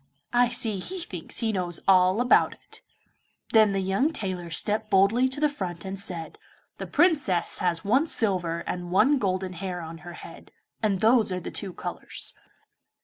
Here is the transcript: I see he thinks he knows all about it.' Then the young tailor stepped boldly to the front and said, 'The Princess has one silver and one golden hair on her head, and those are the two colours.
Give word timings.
I 0.33 0.47
see 0.47 0.79
he 0.79 0.97
thinks 1.01 1.37
he 1.41 1.51
knows 1.51 1.79
all 1.87 2.21
about 2.21 2.53
it.' 2.53 2.81
Then 3.51 3.71
the 3.71 3.79
young 3.81 4.11
tailor 4.11 4.49
stepped 4.49 4.89
boldly 4.89 5.29
to 5.29 5.39
the 5.39 5.47
front 5.47 5.85
and 5.85 5.99
said, 5.99 6.39
'The 6.79 6.87
Princess 6.87 7.59
has 7.59 7.85
one 7.85 8.07
silver 8.07 8.63
and 8.65 8.89
one 8.89 9.19
golden 9.19 9.53
hair 9.53 9.79
on 9.81 9.99
her 9.99 10.13
head, 10.13 10.49
and 10.81 11.01
those 11.01 11.31
are 11.31 11.39
the 11.39 11.51
two 11.51 11.71
colours. 11.71 12.33